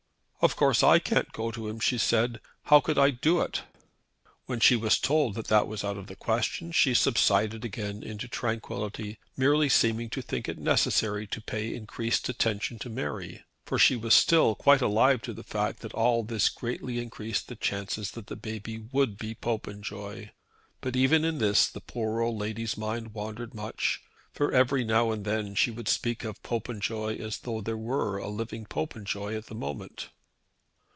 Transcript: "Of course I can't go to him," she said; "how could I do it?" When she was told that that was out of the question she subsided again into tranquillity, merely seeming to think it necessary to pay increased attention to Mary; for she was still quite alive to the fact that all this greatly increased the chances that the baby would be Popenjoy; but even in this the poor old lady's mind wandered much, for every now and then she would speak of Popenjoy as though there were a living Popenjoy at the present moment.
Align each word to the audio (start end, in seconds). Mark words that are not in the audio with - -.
"Of 0.43 0.55
course 0.55 0.81
I 0.81 0.97
can't 0.97 1.31
go 1.33 1.51
to 1.51 1.67
him," 1.69 1.79
she 1.79 1.99
said; 1.99 2.41
"how 2.63 2.79
could 2.79 2.97
I 2.97 3.11
do 3.11 3.41
it?" 3.41 3.61
When 4.47 4.59
she 4.59 4.75
was 4.75 4.97
told 4.97 5.35
that 5.35 5.49
that 5.49 5.67
was 5.67 5.83
out 5.83 5.97
of 5.99 6.07
the 6.07 6.15
question 6.15 6.71
she 6.71 6.95
subsided 6.95 7.63
again 7.63 8.01
into 8.01 8.27
tranquillity, 8.27 9.19
merely 9.37 9.69
seeming 9.69 10.09
to 10.09 10.21
think 10.23 10.49
it 10.49 10.57
necessary 10.57 11.27
to 11.27 11.41
pay 11.41 11.71
increased 11.75 12.27
attention 12.27 12.79
to 12.79 12.89
Mary; 12.89 13.43
for 13.65 13.77
she 13.77 13.95
was 13.95 14.15
still 14.15 14.55
quite 14.55 14.81
alive 14.81 15.21
to 15.21 15.33
the 15.33 15.43
fact 15.43 15.81
that 15.81 15.93
all 15.93 16.23
this 16.23 16.49
greatly 16.49 16.97
increased 16.97 17.47
the 17.47 17.55
chances 17.55 18.09
that 18.13 18.25
the 18.25 18.35
baby 18.35 18.79
would 18.91 19.19
be 19.19 19.35
Popenjoy; 19.35 20.31
but 20.81 20.95
even 20.95 21.23
in 21.23 21.37
this 21.37 21.67
the 21.67 21.81
poor 21.81 22.19
old 22.19 22.39
lady's 22.39 22.75
mind 22.75 23.13
wandered 23.13 23.53
much, 23.53 24.01
for 24.33 24.51
every 24.51 24.83
now 24.83 25.11
and 25.11 25.23
then 25.23 25.53
she 25.53 25.69
would 25.69 25.87
speak 25.87 26.23
of 26.23 26.41
Popenjoy 26.41 27.17
as 27.19 27.37
though 27.41 27.61
there 27.61 27.77
were 27.77 28.17
a 28.17 28.27
living 28.27 28.65
Popenjoy 28.65 29.33
at 29.35 29.41
the 29.45 29.53
present 29.53 29.59
moment. 29.59 30.09